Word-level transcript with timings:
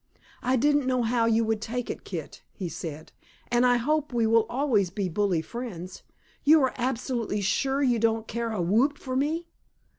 "I 0.41 0.55
didn't 0.55 0.87
know 0.87 1.03
how 1.03 1.27
you 1.27 1.43
would 1.43 1.61
take 1.61 1.91
it, 1.91 2.03
Kit," 2.03 2.41
he 2.51 2.67
said, 2.69 3.11
"and 3.51 3.67
I 3.67 3.77
hope 3.77 4.11
we 4.11 4.25
will 4.25 4.47
always 4.49 4.89
be 4.89 5.09
bully 5.09 5.43
friends. 5.43 6.01
You 6.43 6.63
are 6.63 6.73
absolutely 6.75 7.41
sure 7.41 7.83
you 7.83 7.99
don't 7.99 8.27
care 8.27 8.51
a 8.51 8.63
whoop 8.63 8.97
for 8.97 9.15
me?" 9.15 9.45